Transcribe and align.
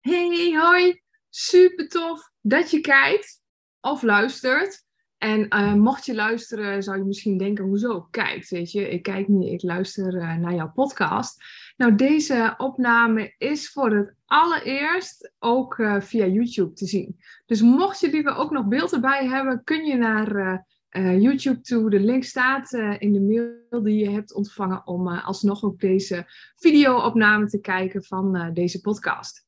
Hey, 0.00 0.56
hoi. 0.56 1.02
Super 1.28 1.88
tof 1.88 2.30
dat 2.40 2.70
je 2.70 2.80
kijkt 2.80 3.42
of 3.80 4.02
luistert. 4.02 4.88
En 5.18 5.46
uh, 5.54 5.74
mocht 5.74 6.06
je 6.06 6.14
luisteren, 6.14 6.82
zou 6.82 6.98
je 6.98 7.04
misschien 7.04 7.38
denken, 7.38 7.64
hoezo 7.64 8.06
kijkt? 8.10 8.48
Weet 8.48 8.72
je, 8.72 8.90
ik 8.90 9.02
kijk 9.02 9.28
niet, 9.28 9.52
ik 9.52 9.62
luister 9.62 10.14
uh, 10.14 10.36
naar 10.36 10.54
jouw 10.54 10.72
podcast. 10.72 11.44
Nou, 11.76 11.94
deze 11.94 12.54
opname 12.56 13.34
is 13.38 13.70
voor 13.70 13.90
het 13.90 14.14
allereerst 14.26 15.32
ook 15.38 15.78
uh, 15.78 16.00
via 16.00 16.26
YouTube 16.26 16.72
te 16.72 16.86
zien. 16.86 17.16
Dus 17.46 17.60
mocht 17.60 18.00
je 18.00 18.10
liever 18.10 18.34
ook 18.34 18.50
nog 18.50 18.66
beeld 18.66 18.92
erbij 18.92 19.26
hebben, 19.26 19.64
kun 19.64 19.84
je 19.84 19.96
naar 19.96 20.64
YouTube 20.92 21.60
toe. 21.60 21.90
De 21.90 22.00
link 22.00 22.24
staat 22.24 22.72
in 22.98 23.12
de 23.12 23.20
mail 23.20 23.82
die 23.82 23.98
je 24.04 24.10
hebt 24.10 24.34
ontvangen 24.34 24.86
om 24.86 25.08
alsnog 25.08 25.64
ook 25.64 25.80
deze 25.80 26.26
video-opname 26.54 27.46
te 27.46 27.60
kijken 27.60 28.04
van 28.04 28.50
deze 28.54 28.80
podcast. 28.80 29.46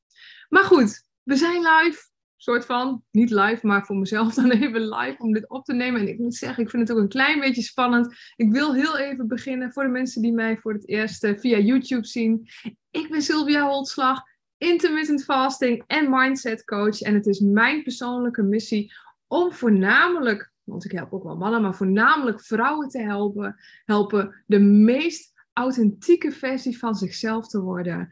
Maar 0.48 0.64
goed, 0.64 1.06
we 1.22 1.36
zijn 1.36 1.60
live 1.60 2.10
soort 2.42 2.64
van, 2.64 3.04
niet 3.10 3.30
live, 3.30 3.66
maar 3.66 3.86
voor 3.86 3.96
mezelf 3.96 4.34
dan 4.34 4.50
even 4.50 4.88
live 4.88 5.16
om 5.18 5.32
dit 5.32 5.48
op 5.48 5.64
te 5.64 5.72
nemen. 5.72 6.00
En 6.00 6.08
ik 6.08 6.18
moet 6.18 6.34
zeggen, 6.34 6.62
ik 6.62 6.70
vind 6.70 6.88
het 6.88 6.96
ook 6.96 7.02
een 7.02 7.08
klein 7.08 7.40
beetje 7.40 7.62
spannend. 7.62 8.14
Ik 8.36 8.52
wil 8.52 8.74
heel 8.74 8.98
even 8.98 9.28
beginnen 9.28 9.72
voor 9.72 9.82
de 9.82 9.88
mensen 9.88 10.22
die 10.22 10.32
mij 10.32 10.56
voor 10.56 10.72
het 10.72 10.88
eerst 10.88 11.26
via 11.36 11.58
YouTube 11.58 12.06
zien. 12.06 12.48
Ik 12.90 13.10
ben 13.10 13.22
Sylvia 13.22 13.66
Holtslag, 13.66 14.22
intermittent 14.58 15.24
fasting 15.24 15.84
en 15.86 16.10
mindset 16.10 16.64
coach. 16.64 17.00
En 17.00 17.14
het 17.14 17.26
is 17.26 17.40
mijn 17.40 17.82
persoonlijke 17.82 18.42
missie 18.42 18.92
om 19.26 19.52
voornamelijk, 19.52 20.51
want 20.64 20.84
ik 20.84 20.92
help 20.92 21.12
ook 21.12 21.22
wel 21.22 21.36
mannen, 21.36 21.62
maar 21.62 21.74
voornamelijk 21.74 22.40
vrouwen 22.40 22.88
te 22.88 23.00
helpen, 23.00 23.56
helpen 23.84 24.42
de 24.46 24.58
meest 24.58 25.32
authentieke 25.52 26.30
versie 26.30 26.78
van 26.78 26.94
zichzelf 26.94 27.48
te 27.48 27.60
worden. 27.60 28.08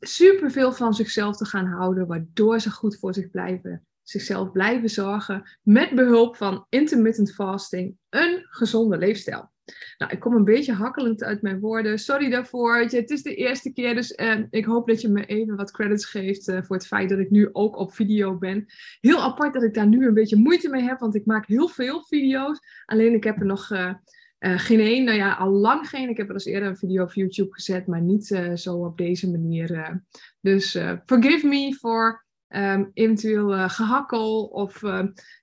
Superveel 0.00 0.72
van 0.72 0.94
zichzelf 0.94 1.36
te 1.36 1.44
gaan 1.44 1.66
houden, 1.66 2.06
waardoor 2.06 2.60
ze 2.60 2.70
goed 2.70 2.98
voor 2.98 3.14
zich 3.14 3.30
blijven, 3.30 3.86
zichzelf 4.02 4.52
blijven 4.52 4.88
zorgen. 4.88 5.58
Met 5.62 5.94
behulp 5.94 6.36
van 6.36 6.66
intermittent 6.68 7.34
fasting, 7.34 7.96
een 8.08 8.46
gezonde 8.48 8.98
leefstijl. 8.98 9.50
Nou, 9.98 10.12
ik 10.12 10.20
kom 10.20 10.34
een 10.34 10.44
beetje 10.44 10.72
hakkelend 10.72 11.22
uit 11.24 11.42
mijn 11.42 11.60
woorden. 11.60 11.98
Sorry 11.98 12.30
daarvoor. 12.30 12.76
Het 12.76 13.10
is 13.10 13.22
de 13.22 13.34
eerste 13.34 13.72
keer, 13.72 13.94
dus 13.94 14.14
eh, 14.14 14.38
ik 14.50 14.64
hoop 14.64 14.88
dat 14.88 15.00
je 15.00 15.08
me 15.08 15.24
even 15.26 15.56
wat 15.56 15.70
credits 15.70 16.04
geeft 16.04 16.48
uh, 16.48 16.62
voor 16.62 16.76
het 16.76 16.86
feit 16.86 17.08
dat 17.08 17.18
ik 17.18 17.30
nu 17.30 17.48
ook 17.52 17.76
op 17.76 17.94
video 17.94 18.38
ben. 18.38 18.66
Heel 19.00 19.22
apart 19.22 19.52
dat 19.54 19.62
ik 19.62 19.74
daar 19.74 19.86
nu 19.86 20.06
een 20.06 20.14
beetje 20.14 20.36
moeite 20.36 20.68
mee 20.68 20.82
heb, 20.82 20.98
want 20.98 21.14
ik 21.14 21.26
maak 21.26 21.46
heel 21.46 21.68
veel 21.68 22.04
video's. 22.04 22.58
Alleen 22.84 23.14
ik 23.14 23.24
heb 23.24 23.38
er 23.38 23.46
nog 23.46 23.70
uh, 23.70 23.94
geen 24.38 24.80
één, 24.80 25.04
nou 25.04 25.16
ja, 25.16 25.34
al 25.34 25.50
lang 25.50 25.88
geen. 25.88 26.08
Ik 26.08 26.16
heb 26.16 26.26
wel 26.26 26.36
eens 26.36 26.44
eerder 26.44 26.68
een 26.68 26.76
video 26.76 27.02
op 27.02 27.12
YouTube 27.12 27.52
gezet, 27.52 27.86
maar 27.86 28.00
niet 28.00 28.26
zo 28.54 28.74
op 28.74 28.98
deze 28.98 29.30
manier. 29.30 30.00
Dus 30.40 30.78
forgive 31.06 31.46
me 31.46 31.76
voor 31.80 32.24
um, 32.48 32.90
eventueel 32.94 33.68
gehakkel 33.68 34.44
of 34.44 34.80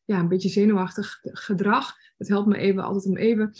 ja, 0.05 0.20
een 0.20 0.28
beetje 0.28 0.50
zenuwachtig 0.50 1.20
gedrag. 1.22 1.95
Het 2.17 2.28
helpt 2.28 2.48
me 2.48 2.58
even 2.58 2.83
altijd 2.83 3.05
om 3.05 3.17
even, 3.17 3.52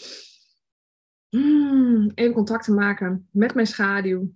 mm, 1.30 2.10
even 2.14 2.34
contact 2.34 2.64
te 2.64 2.72
maken 2.72 3.28
met 3.30 3.54
mijn 3.54 3.66
schaduw. 3.66 4.32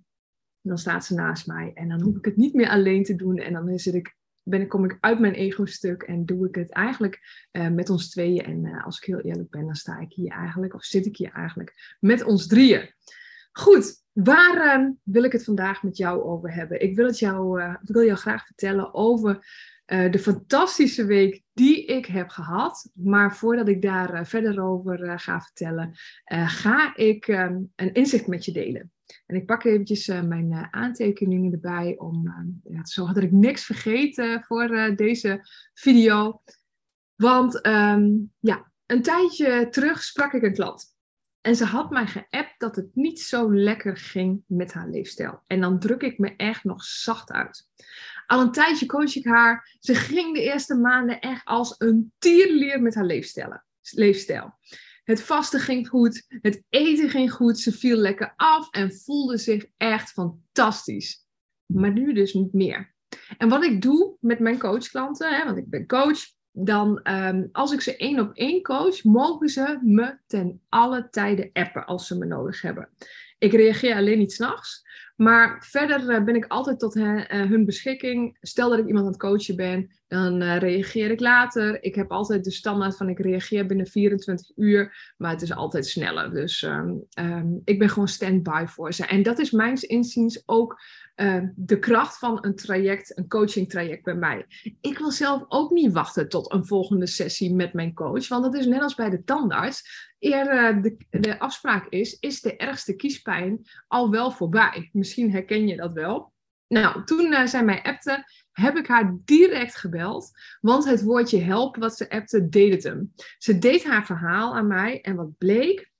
Dan 0.61 0.77
staat 0.77 1.05
ze 1.05 1.13
naast 1.13 1.47
mij 1.47 1.71
en 1.73 1.89
dan 1.89 2.01
hoef 2.01 2.15
ik 2.17 2.25
het 2.25 2.35
niet 2.35 2.53
meer 2.53 2.69
alleen 2.69 3.03
te 3.03 3.15
doen. 3.15 3.37
En 3.37 3.53
dan 3.53 3.79
zit 3.79 3.93
ik 3.93 4.15
ben 4.43 4.61
ik, 4.61 4.69
kom 4.69 4.85
ik 4.85 4.97
uit 4.99 5.19
mijn 5.19 5.33
ego-stuk 5.33 6.01
en 6.01 6.25
doe 6.25 6.47
ik 6.47 6.55
het 6.55 6.71
eigenlijk 6.71 7.47
uh, 7.51 7.67
met 7.67 7.89
ons 7.89 8.09
tweeën. 8.09 8.43
En 8.45 8.65
uh, 8.65 8.85
als 8.85 8.97
ik 8.97 9.03
heel 9.03 9.19
eerlijk 9.19 9.49
ben, 9.49 9.65
dan 9.65 9.75
sta 9.75 9.99
ik 9.99 10.13
hier 10.13 10.31
eigenlijk, 10.31 10.73
of 10.73 10.83
zit 10.83 11.05
ik 11.05 11.17
hier 11.17 11.31
eigenlijk, 11.31 11.97
met 11.99 12.23
ons 12.23 12.47
drieën. 12.47 12.93
Goed, 13.51 14.03
waar 14.11 14.79
uh, 14.79 14.89
wil 15.03 15.23
ik 15.23 15.31
het 15.31 15.43
vandaag 15.43 15.83
met 15.83 15.97
jou 15.97 16.23
over 16.23 16.53
hebben? 16.53 16.81
Ik 16.81 16.95
wil, 16.95 17.05
het 17.05 17.19
jou, 17.19 17.61
ik 17.61 17.93
wil 17.93 18.03
jou 18.03 18.17
graag 18.17 18.45
vertellen 18.45 18.93
over 18.93 19.45
de 19.85 20.19
fantastische 20.19 21.05
week 21.05 21.42
die 21.53 21.85
ik 21.85 22.05
heb 22.05 22.29
gehad. 22.29 22.89
Maar 22.93 23.35
voordat 23.35 23.67
ik 23.67 23.81
daar 23.81 24.27
verder 24.27 24.63
over 24.63 25.19
ga 25.19 25.41
vertellen, 25.41 25.91
ga 26.45 26.95
ik 26.95 27.27
een 27.27 27.93
inzicht 27.93 28.27
met 28.27 28.45
je 28.45 28.51
delen. 28.51 28.91
En 29.25 29.35
ik 29.35 29.45
pak 29.45 29.63
eventjes 29.63 30.07
mijn 30.07 30.67
aantekeningen 30.71 31.51
erbij 31.51 31.95
om 31.97 32.27
uh, 32.27 32.73
ja, 32.75 32.81
te 32.81 33.21
ik 33.21 33.31
niks 33.31 33.65
vergeet 33.65 34.39
voor 34.41 34.95
deze 34.95 35.41
video. 35.73 36.41
Want 37.15 37.65
um, 37.67 38.31
ja, 38.39 38.71
een 38.85 39.01
tijdje 39.01 39.67
terug 39.69 40.03
sprak 40.03 40.33
ik 40.33 40.43
een 40.43 40.53
klant. 40.53 40.93
En 41.41 41.55
ze 41.55 41.65
had 41.65 41.89
mij 41.89 42.07
geappt 42.07 42.53
dat 42.57 42.75
het 42.75 42.95
niet 42.95 43.21
zo 43.21 43.53
lekker 43.53 43.97
ging 43.97 44.43
met 44.47 44.73
haar 44.73 44.89
leefstijl. 44.89 45.41
En 45.47 45.61
dan 45.61 45.79
druk 45.79 46.01
ik 46.01 46.17
me 46.17 46.35
echt 46.35 46.63
nog 46.63 46.83
zacht 46.83 47.31
uit. 47.31 47.67
Al 48.33 48.41
een 48.41 48.51
tijdje 48.51 48.85
coach 48.85 49.15
ik 49.15 49.25
haar. 49.25 49.77
Ze 49.79 49.95
ging 49.95 50.35
de 50.35 50.41
eerste 50.41 50.75
maanden 50.75 51.19
echt 51.19 51.45
als 51.45 51.75
een 51.77 52.13
tierlier 52.19 52.81
met 52.81 52.95
haar 52.95 53.05
leefstijl. 53.81 54.57
Het 55.03 55.21
vasten 55.21 55.59
ging 55.59 55.87
goed, 55.87 56.25
het 56.41 56.63
eten 56.69 57.09
ging 57.09 57.31
goed, 57.31 57.59
ze 57.59 57.71
viel 57.71 57.97
lekker 57.97 58.33
af 58.35 58.69
en 58.71 58.93
voelde 58.93 59.37
zich 59.37 59.65
echt 59.77 60.11
fantastisch. 60.11 61.25
Maar 61.65 61.91
nu 61.91 62.13
dus 62.13 62.33
niet 62.33 62.53
meer. 62.53 62.93
En 63.37 63.49
wat 63.49 63.63
ik 63.63 63.81
doe 63.81 64.17
met 64.19 64.39
mijn 64.39 64.59
coachklanten, 64.59 65.35
hè, 65.35 65.45
want 65.45 65.57
ik 65.57 65.69
ben 65.69 65.87
coach, 65.87 66.19
dan 66.51 66.99
um, 67.03 67.49
als 67.51 67.71
ik 67.71 67.81
ze 67.81 67.97
één 67.97 68.19
op 68.19 68.33
één 68.33 68.61
coach, 68.61 69.03
mogen 69.03 69.49
ze 69.49 69.79
me 69.81 70.17
ten 70.27 70.61
alle 70.69 71.09
tijden 71.09 71.49
appen 71.53 71.85
als 71.85 72.07
ze 72.07 72.17
me 72.17 72.25
nodig 72.25 72.61
hebben. 72.61 72.89
Ik 73.37 73.51
reageer 73.51 73.95
alleen 73.95 74.17
niet 74.17 74.33
s'nachts. 74.33 74.83
Maar 75.15 75.65
verder 75.69 76.09
eh, 76.09 76.23
ben 76.23 76.35
ik 76.35 76.45
altijd 76.47 76.79
tot 76.79 76.95
eh, 76.95 77.21
hun 77.27 77.65
beschikking. 77.65 78.37
Stel 78.41 78.69
dat 78.69 78.79
ik 78.79 78.87
iemand 78.87 79.05
aan 79.05 79.11
het 79.11 79.21
coachen 79.21 79.55
ben, 79.55 79.89
dan 80.07 80.41
uh, 80.41 80.57
reageer 80.57 81.11
ik 81.11 81.19
later. 81.19 81.83
Ik 81.83 81.95
heb 81.95 82.11
altijd 82.11 82.43
de 82.43 82.51
standaard 82.51 82.97
van 82.97 83.09
ik 83.09 83.19
reageer 83.19 83.65
binnen 83.65 83.87
24 83.87 84.51
uur, 84.55 85.13
maar 85.17 85.31
het 85.31 85.41
is 85.41 85.53
altijd 85.53 85.85
sneller. 85.85 86.33
Dus 86.33 86.61
um, 86.61 87.03
um, 87.19 87.61
ik 87.63 87.79
ben 87.79 87.89
gewoon 87.89 88.07
stand-by 88.07 88.63
voor 88.67 88.93
ze. 88.93 89.05
En 89.05 89.23
dat 89.23 89.39
is 89.39 89.51
mijns 89.51 89.83
inziens 89.83 90.43
ook 90.45 90.81
de 91.55 91.79
kracht 91.79 92.17
van 92.17 92.37
een 92.41 92.55
traject, 92.55 93.17
een 93.17 93.27
coaching 93.27 93.69
traject 93.69 94.03
bij 94.03 94.15
mij. 94.15 94.45
Ik 94.81 94.97
wil 94.97 95.11
zelf 95.11 95.45
ook 95.47 95.71
niet 95.71 95.91
wachten 95.91 96.29
tot 96.29 96.53
een 96.53 96.65
volgende 96.65 97.07
sessie 97.07 97.53
met 97.55 97.73
mijn 97.73 97.93
coach, 97.93 98.27
want 98.27 98.43
dat 98.43 98.55
is 98.55 98.65
net 98.65 98.81
als 98.81 98.95
bij 98.95 99.09
de 99.09 99.23
tandarts. 99.23 100.11
Eer 100.19 100.45
de, 100.81 100.97
de 101.09 101.39
afspraak 101.39 101.87
is, 101.89 102.17
is 102.19 102.41
de 102.41 102.55
ergste 102.55 102.95
kiespijn 102.95 103.61
al 103.87 104.09
wel 104.09 104.31
voorbij. 104.31 104.89
Misschien 105.03 105.31
herken 105.31 105.67
je 105.67 105.75
dat 105.75 105.93
wel. 105.93 106.33
Nou, 106.67 107.03
toen 107.03 107.31
uh, 107.31 107.45
zij 107.45 107.63
mij 107.63 107.83
appte, 107.83 108.25
heb 108.51 108.75
ik 108.75 108.87
haar 108.87 109.17
direct 109.25 109.75
gebeld. 109.75 110.31
Want 110.61 110.85
het 110.85 111.03
woordje 111.03 111.39
help 111.39 111.75
wat 111.75 111.97
ze 111.97 112.09
appte, 112.09 112.49
deed 112.49 112.73
het 112.73 112.83
hem. 112.83 113.13
Ze 113.37 113.57
deed 113.57 113.83
haar 113.83 114.05
verhaal 114.05 114.55
aan 114.55 114.67
mij. 114.67 115.01
En 115.01 115.15
wat 115.15 115.37
bleek? 115.37 115.91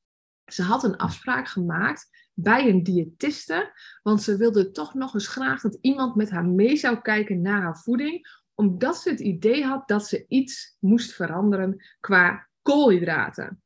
Ze 0.45 0.61
had 0.61 0.83
een 0.83 0.97
afspraak 0.97 1.47
gemaakt 1.47 2.29
bij 2.33 2.69
een 2.69 2.83
diëtiste. 2.83 3.71
Want 4.01 4.21
ze 4.21 4.37
wilde 4.37 4.71
toch 4.71 4.93
nog 4.93 5.13
eens 5.13 5.27
graag 5.27 5.61
dat 5.61 5.77
iemand 5.81 6.15
met 6.15 6.29
haar 6.29 6.45
mee 6.45 6.75
zou 6.75 7.01
kijken 7.01 7.41
naar 7.41 7.61
haar 7.61 7.77
voeding. 7.77 8.41
Omdat 8.53 8.97
ze 8.97 9.09
het 9.09 9.19
idee 9.19 9.63
had 9.63 9.87
dat 9.87 10.07
ze 10.07 10.25
iets 10.27 10.77
moest 10.79 11.13
veranderen 11.13 11.83
qua 11.99 12.49
koolhydraten. 12.61 13.63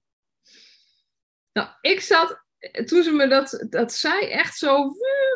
Nou, 1.53 1.69
ik 1.81 2.01
zat 2.01 2.47
toen 2.85 3.03
ze 3.03 3.11
me 3.11 3.28
dat, 3.28 3.66
dat 3.69 3.94
zei, 3.94 4.25
echt 4.25 4.57
zo 4.57 4.83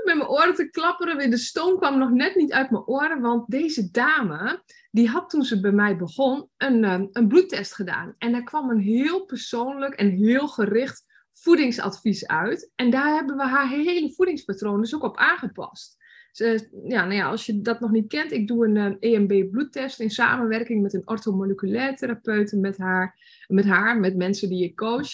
met 0.04 0.16
mijn 0.16 0.30
oren 0.30 0.54
te 0.54 0.70
klapperen. 0.70 1.30
De 1.30 1.38
stoom 1.38 1.78
kwam 1.78 1.98
nog 1.98 2.10
net 2.10 2.36
niet 2.36 2.52
uit 2.52 2.70
mijn 2.70 2.86
oren. 2.86 3.22
Want 3.22 3.52
deze 3.52 3.92
dame, 3.92 4.64
die 4.92 5.10
had 5.10 5.30
toen 5.30 5.44
ze 5.44 5.60
bij 5.60 5.72
mij 5.72 5.98
begon, 5.98 6.50
een, 6.58 6.84
ehm, 6.84 7.06
een 7.12 7.28
bloedtest 7.28 7.74
gedaan. 7.74 8.16
En 8.18 8.32
daar 8.32 8.44
kwam 8.44 8.70
een 8.70 8.80
heel 8.80 9.26
persoonlijk 9.26 9.94
en 9.94 10.10
heel 10.10 10.48
gericht 10.48 11.06
voedingsadvies 11.34 12.28
uit. 12.28 12.72
En 12.76 12.90
daar 12.90 13.14
hebben 13.16 13.36
we 13.36 13.44
haar 13.44 13.70
hele 13.70 14.14
voedingspatroon 14.14 14.82
dus 14.82 14.96
ook 14.96 15.04
op 15.04 15.18
aangepast. 15.18 16.00
Ze, 16.32 16.70
ja, 16.84 17.06
nou 17.06 17.14
ja, 17.14 17.30
als 17.30 17.46
je 17.46 17.62
dat 17.62 17.80
nog 17.80 17.92
niet 17.92 18.08
kent, 18.08 18.32
ik 18.32 18.48
doe 18.48 18.66
een 18.66 19.00
EMB-bloedtest 19.00 20.00
in 20.00 20.10
samenwerking 20.10 20.82
met 20.82 20.94
een 20.94 21.08
orthomoleculair 21.08 21.96
therapeut, 21.96 22.52
met 22.52 22.78
haar, 22.78 23.20
met 23.48 23.66
haar, 23.66 24.00
met 24.00 24.16
mensen 24.16 24.50
die 24.50 24.64
ik 24.64 24.76
coach. 24.76 25.10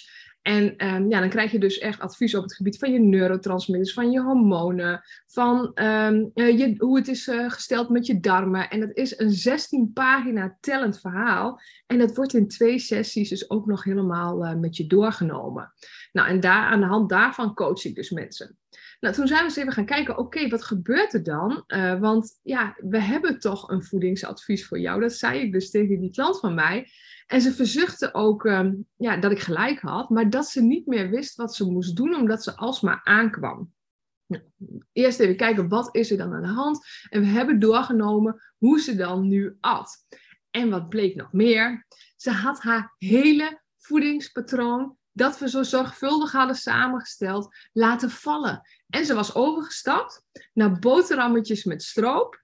En 0.48 0.88
um, 0.88 1.10
ja, 1.10 1.20
dan 1.20 1.30
krijg 1.30 1.52
je 1.52 1.60
dus 1.60 1.78
echt 1.78 2.00
advies 2.00 2.36
op 2.36 2.44
het 2.44 2.56
gebied 2.56 2.78
van 2.78 2.92
je 2.92 3.00
neurotransmitters, 3.00 3.94
van 3.94 4.12
je 4.12 4.22
hormonen, 4.22 5.02
van 5.28 5.72
um, 5.84 6.32
je, 6.34 6.76
hoe 6.78 6.98
het 6.98 7.08
is 7.08 7.28
uh, 7.28 7.50
gesteld 7.50 7.90
met 7.90 8.06
je 8.06 8.20
darmen. 8.20 8.70
En 8.70 8.80
dat 8.80 8.90
is 8.94 9.20
een 9.20 9.32
16 9.32 9.92
pagina 9.94 10.58
tellend 10.60 11.00
verhaal. 11.00 11.62
En 11.88 11.98
dat 11.98 12.16
wordt 12.16 12.34
in 12.34 12.48
twee 12.48 12.80
sessies 12.80 13.30
dus 13.30 13.50
ook 13.50 13.66
nog 13.66 13.84
helemaal 13.84 14.46
uh, 14.46 14.54
met 14.54 14.78
je 14.78 14.88
doorgenomen. 14.88 15.74
Nou, 16.12 16.28
en 16.28 16.40
daar, 16.40 16.64
aan 16.64 16.80
de 16.80 16.86
hand 16.86 17.10
daarvan 17.10 17.54
coach 17.54 17.86
ik 17.86 17.96
dus 17.96 18.10
mensen. 18.10 18.58
Nou, 19.00 19.14
toen 19.14 19.28
zijn 19.28 19.40
we 19.40 19.46
eens 19.46 19.56
even 19.56 19.72
gaan 19.72 19.86
kijken, 19.86 20.18
oké, 20.18 20.48
wat 20.48 20.64
gebeurt 20.64 21.14
er 21.14 21.24
dan? 21.24 21.64
Uh, 21.68 22.00
want 22.00 22.40
ja, 22.44 22.76
we 22.78 23.00
hebben 23.00 23.40
toch 23.40 23.70
een 23.70 23.84
voedingsadvies 23.84 24.68
voor 24.68 24.80
jou. 24.80 25.02
Dat 25.02 25.14
zei 25.14 25.40
ik 25.40 25.52
dus 25.52 25.70
tegen 25.70 26.00
die 26.00 26.12
klant 26.12 26.40
van 26.40 26.54
mij. 26.54 26.90
En 27.28 27.42
ze 27.42 27.54
verzuchtte 27.54 28.14
ook 28.14 28.44
um, 28.44 28.88
ja, 28.96 29.18
dat 29.18 29.32
ik 29.32 29.40
gelijk 29.40 29.80
had, 29.80 30.10
maar 30.10 30.30
dat 30.30 30.48
ze 30.48 30.62
niet 30.62 30.86
meer 30.86 31.10
wist 31.10 31.36
wat 31.36 31.56
ze 31.56 31.72
moest 31.72 31.96
doen, 31.96 32.16
omdat 32.16 32.44
ze 32.44 32.56
alsmaar 32.56 33.02
aankwam. 33.04 33.74
Nou, 34.26 34.44
eerst 34.92 35.20
even 35.20 35.36
kijken, 35.36 35.70
wat 35.70 35.96
is 35.96 36.12
er 36.12 36.18
dan 36.18 36.34
aan 36.34 36.42
de 36.42 36.48
hand? 36.48 36.86
En 37.10 37.22
we 37.22 37.28
hebben 37.28 37.60
doorgenomen 37.60 38.42
hoe 38.58 38.80
ze 38.80 38.96
dan 38.96 39.28
nu 39.28 39.58
at. 39.60 40.06
En 40.52 40.70
wat 40.70 40.90
bleek 40.90 41.16
nog 41.16 41.34
meer? 41.34 41.86
Ze 42.16 42.32
had 42.32 42.62
haar 42.62 42.96
hele 42.98 43.62
voedingspatroon, 43.78 44.97
dat 45.18 45.40
we 45.40 45.50
zo 45.50 45.64
zorgvuldig 45.64 46.32
hadden 46.32 46.56
samengesteld, 46.56 47.56
laten 47.74 48.10
vallen. 48.10 48.68
En 48.90 49.06
ze 49.06 49.14
was 49.14 49.36
overgestapt 49.36 50.24
naar 50.54 50.80
boterhammetjes 50.80 51.64
met 51.64 51.84
stroop, 51.84 52.44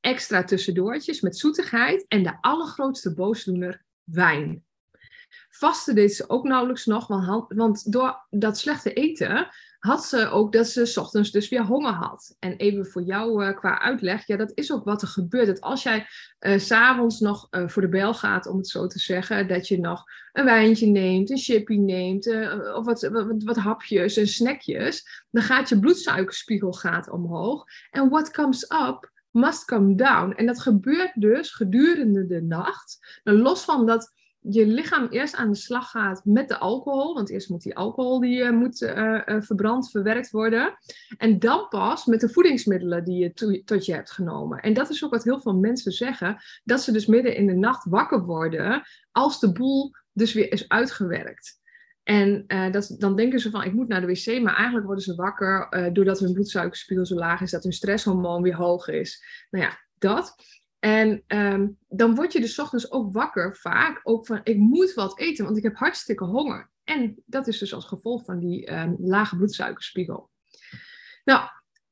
extra 0.00 0.44
tussendoortjes 0.44 1.20
met 1.20 1.38
zoetigheid 1.38 2.04
en 2.08 2.22
de 2.22 2.38
allergrootste 2.40 3.14
boosdoener, 3.14 3.84
wijn. 4.04 4.64
Vasten 5.48 5.94
deed 5.94 6.14
ze 6.14 6.28
ook 6.28 6.44
nauwelijks 6.44 6.86
nog, 6.86 7.06
want 7.48 7.92
door 7.92 8.26
dat 8.30 8.58
slechte 8.58 8.92
eten 8.92 9.48
had 9.82 10.04
ze 10.04 10.28
ook 10.28 10.52
dat 10.52 10.68
ze 10.68 10.86
s 10.86 10.96
ochtends 10.96 11.30
dus 11.30 11.48
weer 11.48 11.64
honger 11.64 11.92
had. 11.92 12.36
En 12.38 12.56
even 12.56 12.86
voor 12.86 13.02
jou 13.02 13.44
uh, 13.44 13.56
qua 13.56 13.80
uitleg, 13.80 14.26
ja, 14.26 14.36
dat 14.36 14.52
is 14.54 14.72
ook 14.72 14.84
wat 14.84 15.02
er 15.02 15.08
gebeurt. 15.08 15.46
Dat 15.46 15.60
als 15.60 15.82
jij 15.82 16.06
uh, 16.40 16.58
s'avonds 16.58 17.20
nog 17.20 17.46
uh, 17.50 17.68
voor 17.68 17.82
de 17.82 17.88
bel 17.88 18.14
gaat, 18.14 18.46
om 18.46 18.56
het 18.56 18.68
zo 18.68 18.86
te 18.86 18.98
zeggen, 18.98 19.48
dat 19.48 19.68
je 19.68 19.80
nog 19.80 20.04
een 20.32 20.44
wijntje 20.44 20.86
neemt, 20.86 21.30
een 21.30 21.38
chippy 21.38 21.76
neemt, 21.76 22.26
of 22.74 22.84
wat, 22.84 23.02
wat, 23.02 23.42
wat, 23.42 23.56
hapjes 23.56 24.16
en 24.16 24.28
snackjes, 24.28 25.24
dan 25.30 25.42
gaat 25.42 25.68
je 25.68 25.78
bloedsuikerspiegel 25.78 26.72
gaat 26.72 27.10
omhoog. 27.10 27.64
En 27.90 28.08
what 28.08 28.30
comes 28.30 28.62
up 28.62 29.10
must 29.30 29.64
come 29.64 29.94
down. 29.94 30.32
En 30.32 30.46
dat 30.46 30.60
gebeurt 30.60 31.12
dus 31.14 31.50
gedurende 31.50 32.26
de 32.26 32.42
nacht. 32.42 33.20
Nou, 33.24 33.38
los 33.38 33.64
van 33.64 33.86
dat 33.86 34.12
je 34.42 34.66
lichaam 34.66 35.06
eerst 35.06 35.34
aan 35.34 35.50
de 35.50 35.56
slag 35.56 35.90
gaat 35.90 36.24
met 36.24 36.48
de 36.48 36.58
alcohol. 36.58 37.14
Want 37.14 37.30
eerst 37.30 37.48
moet 37.48 37.62
die 37.62 37.76
alcohol 37.76 38.20
die, 38.20 38.38
uh, 38.38 38.50
moet 38.50 38.80
uh, 38.80 39.20
verbrand, 39.26 39.90
verwerkt 39.90 40.30
worden. 40.30 40.78
En 41.16 41.38
dan 41.38 41.68
pas 41.68 42.06
met 42.06 42.20
de 42.20 42.28
voedingsmiddelen 42.28 43.04
die 43.04 43.18
je 43.18 43.62
tot 43.64 43.86
je 43.86 43.92
hebt 43.94 44.10
genomen. 44.10 44.60
En 44.60 44.72
dat 44.74 44.90
is 44.90 45.04
ook 45.04 45.10
wat 45.10 45.24
heel 45.24 45.40
veel 45.40 45.54
mensen 45.54 45.92
zeggen. 45.92 46.36
Dat 46.64 46.82
ze 46.82 46.92
dus 46.92 47.06
midden 47.06 47.36
in 47.36 47.46
de 47.46 47.54
nacht 47.54 47.84
wakker 47.84 48.24
worden 48.24 48.82
als 49.10 49.40
de 49.40 49.52
boel 49.52 49.90
dus 50.12 50.32
weer 50.32 50.52
is 50.52 50.68
uitgewerkt. 50.68 51.60
En 52.02 52.44
dat, 52.70 52.94
dan 52.98 53.16
denken 53.16 53.40
ze 53.40 53.50
van, 53.50 53.64
ik 53.64 53.72
moet 53.72 53.88
naar 53.88 54.00
de 54.00 54.06
wc, 54.06 54.42
maar 54.42 54.54
eigenlijk 54.54 54.86
worden 54.86 55.04
ze 55.04 55.14
wakker 55.14 55.90
doordat 55.92 56.18
hun 56.18 56.32
bloedsuikerspiegel 56.32 57.06
zo 57.06 57.14
laag 57.14 57.40
is, 57.40 57.50
dat 57.50 57.62
hun 57.62 57.72
stresshormoon 57.72 58.42
weer 58.42 58.56
hoog 58.56 58.88
is. 58.88 59.24
Nou 59.50 59.64
ja, 59.64 59.78
dat. 59.98 60.34
En 60.84 61.22
ehm, 61.26 61.68
dan 61.88 62.14
word 62.14 62.32
je 62.32 62.40
dus 62.40 62.58
ochtends 62.58 62.90
ook 62.90 63.12
wakker, 63.12 63.56
vaak 63.56 64.00
ook 64.02 64.26
van 64.26 64.40
ik 64.42 64.56
moet 64.56 64.94
wat 64.94 65.18
eten, 65.18 65.44
want 65.44 65.56
ik 65.56 65.62
heb 65.62 65.76
hartstikke 65.76 66.24
honger. 66.24 66.70
En 66.84 67.22
dat 67.26 67.46
is 67.46 67.58
dus 67.58 67.74
als 67.74 67.84
gevolg 67.84 68.24
van 68.24 68.38
die 68.38 68.66
ehm, 68.66 68.94
lage 68.98 69.36
bloedsuikerspiegel. 69.36 70.30
Nou, 71.24 71.48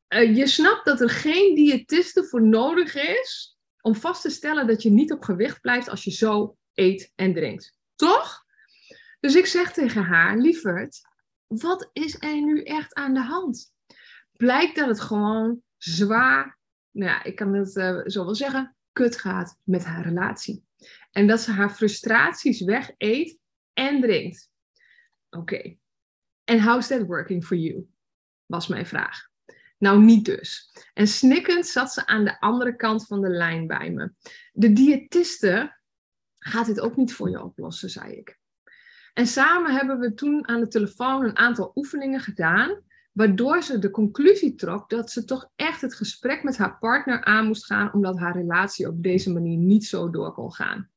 uh, 0.09 0.37
je 0.37 0.47
snapt 0.47 0.85
dat 0.85 1.01
er 1.01 1.11
geen 1.11 1.55
diëtiste 1.55 2.25
voor 2.25 2.43
nodig 2.43 2.95
is 2.95 3.59
om 3.81 3.95
vast 3.95 4.23
te 4.23 4.31
stellen 4.31 4.67
dat 4.67 4.83
je 4.83 4.91
niet 4.91 5.13
op 5.13 5.23
gewicht 5.23 5.61
blijft 5.61 5.89
als 5.89 6.05
je 6.05 6.11
zo 6.11 6.57
eet 6.75 7.13
en 7.15 7.35
drinkt. 7.35 7.75
Toch? 7.95 8.45
Dus 9.21 9.35
ik 9.35 9.47
zeg 9.47 9.73
tegen 9.73 10.05
haar, 10.05 10.37
lieverd, 10.37 11.01
wat 11.47 11.91
is 11.93 12.23
er 12.23 12.43
nu 12.43 12.63
echt 12.63 12.95
aan 12.95 13.15
de 13.15 13.23
hand? 13.23 13.73
Blijkt 14.33 14.77
dat 14.77 14.89
het 14.89 15.01
gewoon 15.01 15.63
zwaar, 15.77 16.59
nou 16.91 17.11
ja, 17.11 17.25
ik 17.25 17.37
kan 17.37 17.55
het 17.55 17.77
uh, 17.77 18.01
zo 18.05 18.25
wel 18.25 18.35
zeggen, 18.35 18.75
kut 19.01 19.17
gaat 19.19 19.59
met 19.65 19.85
haar 19.85 20.05
relatie. 20.05 20.65
En 21.11 21.27
dat 21.27 21.41
ze 21.41 21.53
haar 21.53 21.71
frustraties 21.71 22.61
weg 22.61 22.91
eet 22.99 23.39
en 23.73 24.01
drinkt. 24.01 24.51
Oké. 25.31 25.77
En 26.45 26.63
how's 26.63 26.87
that 26.87 27.07
working 27.07 27.45
for 27.45 27.57
you? 27.57 27.89
Was 28.47 28.67
mijn 28.67 28.87
vraag. 28.87 29.29
Nou, 29.79 30.03
niet 30.03 30.25
dus. 30.25 30.73
En 30.95 31.07
snikkend 31.07 31.67
zat 31.67 31.93
ze 31.93 32.07
aan 32.07 32.25
de 32.25 32.41
andere 32.41 32.77
kant 32.77 33.07
van 33.07 33.21
de 33.21 33.29
lijn 33.29 33.67
bij 33.67 33.91
me. 33.91 34.13
De 34.53 34.73
diëtiste 34.73 35.79
gaat 36.39 36.67
dit 36.67 36.81
ook 36.81 36.97
niet 36.97 37.15
voor 37.15 37.31
je 37.31 37.43
oplossen, 37.43 37.91
zei 37.91 38.13
ik. 38.13 38.39
En 39.13 39.27
samen 39.27 39.75
hebben 39.75 39.99
we 39.99 40.15
toen 40.15 40.49
aan 40.49 40.61
de 40.61 40.69
telefoon 40.69 41.25
een 41.25 41.37
aantal 41.37 41.73
oefeningen 41.75 42.21
gedaan 42.21 42.83
Waardoor 43.13 43.63
ze 43.63 43.79
de 43.79 43.91
conclusie 43.91 44.55
trok 44.55 44.91
dat 44.91 45.11
ze 45.11 45.25
toch 45.25 45.51
echt 45.57 45.81
het 45.81 45.95
gesprek 45.95 46.43
met 46.43 46.57
haar 46.57 46.79
partner 46.79 47.25
aan 47.25 47.47
moest 47.47 47.67
gaan, 47.67 47.93
omdat 47.93 48.19
haar 48.19 48.37
relatie 48.37 48.89
op 48.89 49.03
deze 49.03 49.33
manier 49.33 49.57
niet 49.57 49.85
zo 49.85 50.11
door 50.11 50.33
kon 50.33 50.53
gaan. 50.53 50.91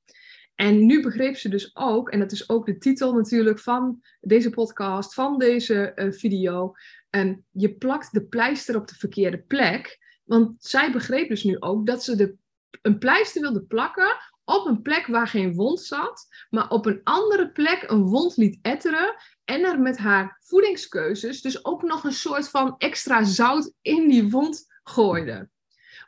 En 0.55 0.85
nu 0.85 1.01
begreep 1.01 1.35
ze 1.35 1.49
dus 1.49 1.75
ook, 1.75 2.09
en 2.09 2.19
dat 2.19 2.31
is 2.31 2.49
ook 2.49 2.65
de 2.65 2.77
titel 2.77 3.13
natuurlijk 3.13 3.59
van 3.59 4.01
deze 4.21 4.49
podcast, 4.49 5.13
van 5.13 5.37
deze 5.37 5.91
uh, 5.95 6.11
video, 6.11 6.73
um, 7.09 7.45
je 7.51 7.75
plakt 7.75 8.13
de 8.13 8.25
pleister 8.25 8.75
op 8.75 8.87
de 8.87 8.95
verkeerde 8.95 9.39
plek. 9.39 9.99
Want 10.23 10.55
zij 10.57 10.91
begreep 10.91 11.29
dus 11.29 11.43
nu 11.43 11.59
ook 11.59 11.85
dat 11.85 12.03
ze 12.03 12.15
de, 12.15 12.35
een 12.81 12.97
pleister 12.97 13.41
wilde 13.41 13.63
plakken 13.63 14.17
op 14.45 14.65
een 14.65 14.81
plek 14.81 15.05
waar 15.05 15.27
geen 15.27 15.53
wond 15.53 15.81
zat, 15.81 16.27
maar 16.49 16.69
op 16.69 16.85
een 16.85 17.01
andere 17.03 17.51
plek 17.51 17.83
een 17.87 18.03
wond 18.03 18.37
liet 18.37 18.59
etteren 18.61 19.15
en 19.45 19.63
er 19.63 19.79
met 19.79 19.97
haar 19.97 20.39
voedingskeuzes 20.41 21.41
dus 21.41 21.65
ook 21.65 21.81
nog 21.81 22.03
een 22.03 22.13
soort 22.13 22.49
van 22.49 22.75
extra 22.77 23.23
zout 23.23 23.73
in 23.81 24.07
die 24.07 24.29
wond 24.29 24.65
gooide. 24.83 25.49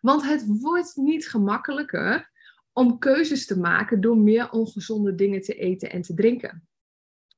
Want 0.02 0.24
het 0.24 0.44
wordt 0.48 0.96
niet 0.96 1.28
gemakkelijker 1.28 2.32
om 2.74 3.00
keuzes 3.00 3.46
te 3.46 3.60
maken 3.60 4.02
door 4.02 4.18
meer 4.18 4.52
ongezonde 4.52 5.16
dingen 5.16 5.42
te 5.42 5.54
eten 5.54 5.92
en 5.92 6.02
te 6.02 6.14
drinken. 6.14 6.68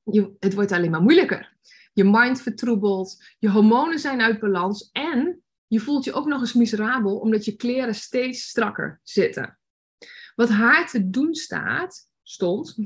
Je, 0.02 0.36
het 0.38 0.54
wordt 0.54 0.72
alleen 0.72 0.90
maar 0.90 1.02
moeilijker. 1.02 1.56
Je 1.92 2.04
mind 2.04 2.42
vertroebelt, 2.42 3.24
je 3.38 3.50
hormonen 3.50 3.98
zijn 3.98 4.20
uit 4.20 4.40
balans 4.40 4.90
en 4.92 5.42
je 5.66 5.80
voelt 5.80 6.04
je 6.04 6.12
ook 6.12 6.26
nog 6.26 6.40
eens 6.40 6.52
miserabel 6.52 7.18
omdat 7.18 7.44
je 7.44 7.56
kleren 7.56 7.94
steeds 7.94 8.48
strakker 8.48 9.00
zitten. 9.02 9.58
Wat 10.34 10.48
haar 10.48 10.88
te 10.88 11.10
doen 11.10 11.34
staat, 11.34 12.10
stond, 12.22 12.76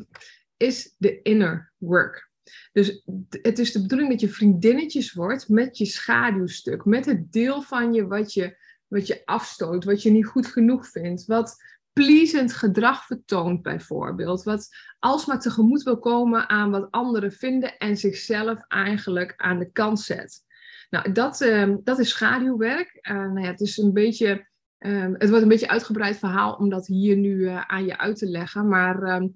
is 0.56 0.94
de 0.98 1.22
inner 1.22 1.72
work. 1.76 2.31
Dus 2.72 3.02
het 3.31 3.58
is 3.58 3.72
de 3.72 3.82
bedoeling 3.82 4.10
dat 4.10 4.20
je 4.20 4.28
vriendinnetjes 4.28 5.12
wordt 5.12 5.49
met 5.49 5.78
je 5.78 5.87
schaduwstuk, 5.87 6.84
met 6.84 7.06
het 7.06 7.32
deel 7.32 7.62
van 7.62 7.93
je 7.93 8.06
wat 8.06 8.32
je, 8.32 8.56
wat 8.87 9.06
je 9.06 9.22
afstoot, 9.25 9.84
wat 9.84 10.02
je 10.02 10.10
niet 10.10 10.26
goed 10.26 10.46
genoeg 10.46 10.88
vindt, 10.88 11.26
wat 11.26 11.56
pleasend 11.93 12.52
gedrag 12.52 13.06
vertoont 13.06 13.62
bijvoorbeeld, 13.62 14.43
wat 14.43 14.69
alsmaar 14.99 15.40
tegemoet 15.40 15.82
wil 15.82 15.99
komen 15.99 16.49
aan 16.49 16.70
wat 16.70 16.90
anderen 16.90 17.32
vinden 17.32 17.76
en 17.76 17.96
zichzelf 17.96 18.64
eigenlijk 18.69 19.34
aan 19.37 19.58
de 19.58 19.70
kant 19.72 20.00
zet. 20.00 20.40
Nou, 20.90 21.12
dat, 21.12 21.40
uh, 21.40 21.75
dat 21.84 21.98
is 21.98 22.08
schaduwwerk. 22.08 22.98
Uh, 23.02 23.16
nou 23.16 23.40
ja, 23.40 23.50
het 23.50 23.60
is 23.60 23.76
een 23.76 23.93
beetje 23.93 24.50
Um, 24.86 25.15
het 25.19 25.29
wordt 25.29 25.43
een 25.43 25.48
beetje 25.48 25.67
een 25.67 25.72
uitgebreid 25.72 26.19
verhaal 26.19 26.55
om 26.55 26.69
dat 26.69 26.86
hier 26.86 27.17
nu 27.17 27.36
uh, 27.36 27.60
aan 27.60 27.84
je 27.84 27.98
uit 27.98 28.19
te 28.19 28.26
leggen. 28.26 28.69
Maar 28.69 29.03
um, 29.03 29.34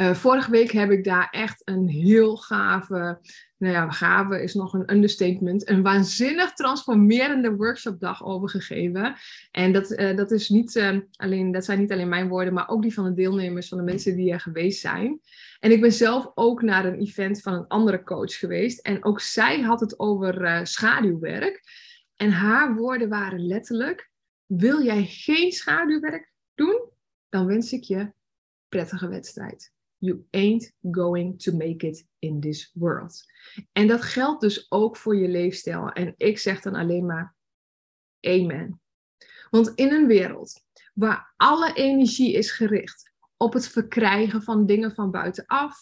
uh, 0.00 0.14
vorige 0.14 0.50
week 0.50 0.70
heb 0.70 0.90
ik 0.90 1.04
daar 1.04 1.28
echt 1.30 1.62
een 1.64 1.88
heel 1.88 2.36
gave, 2.36 3.18
nou 3.56 3.72
ja, 3.72 3.90
gave 3.90 4.42
is 4.42 4.54
nog 4.54 4.72
een 4.72 4.92
understatement, 4.92 5.68
een 5.68 5.82
waanzinnig 5.82 6.52
transformerende 6.52 7.56
workshopdag 7.56 8.24
over 8.24 8.48
gegeven. 8.48 9.16
En 9.50 9.72
dat, 9.72 9.90
uh, 9.90 10.16
dat, 10.16 10.30
is 10.30 10.48
niet, 10.48 10.74
uh, 10.74 10.98
alleen, 11.16 11.52
dat 11.52 11.64
zijn 11.64 11.78
niet 11.78 11.92
alleen 11.92 12.08
mijn 12.08 12.28
woorden, 12.28 12.54
maar 12.54 12.68
ook 12.68 12.82
die 12.82 12.94
van 12.94 13.04
de 13.04 13.14
deelnemers, 13.14 13.68
van 13.68 13.78
de 13.78 13.84
mensen 13.84 14.16
die 14.16 14.32
er 14.32 14.40
geweest 14.40 14.80
zijn. 14.80 15.20
En 15.60 15.70
ik 15.70 15.80
ben 15.80 15.92
zelf 15.92 16.30
ook 16.34 16.62
naar 16.62 16.84
een 16.84 17.00
event 17.00 17.40
van 17.40 17.52
een 17.52 17.66
andere 17.66 18.02
coach 18.02 18.38
geweest. 18.38 18.80
En 18.80 19.04
ook 19.04 19.20
zij 19.20 19.60
had 19.60 19.80
het 19.80 19.98
over 19.98 20.66
schaduwwerk. 20.66 21.62
En 22.16 22.30
haar 22.30 22.74
woorden 22.74 23.08
waren 23.08 23.46
letterlijk: 23.46 24.10
Wil 24.46 24.82
jij 24.82 25.04
geen 25.04 25.52
schaduwwerk 25.52 26.32
doen? 26.54 26.80
Dan 27.28 27.46
wens 27.46 27.72
ik 27.72 27.82
je 27.82 28.12
prettige 28.68 29.08
wedstrijd. 29.08 29.76
You 29.98 30.26
ain't 30.30 30.72
going 30.90 31.42
to 31.42 31.52
make 31.52 31.86
it 31.86 32.06
in 32.18 32.40
this 32.40 32.70
world. 32.74 33.24
En 33.72 33.86
dat 33.86 34.02
geldt 34.02 34.40
dus 34.40 34.70
ook 34.70 34.96
voor 34.96 35.16
je 35.16 35.28
leefstijl. 35.28 35.90
En 35.90 36.14
ik 36.16 36.38
zeg 36.38 36.60
dan 36.60 36.74
alleen 36.74 37.06
maar 37.06 37.34
amen. 38.20 38.80
Want 39.50 39.72
in 39.74 39.92
een 39.92 40.06
wereld 40.06 40.62
waar 40.94 41.32
alle 41.36 41.72
energie 41.72 42.32
is 42.32 42.50
gericht 42.50 43.12
op 43.36 43.52
het 43.52 43.68
verkrijgen 43.68 44.42
van 44.42 44.66
dingen 44.66 44.94
van 44.94 45.10
buitenaf, 45.10 45.76